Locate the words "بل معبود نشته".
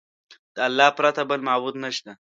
1.29-2.11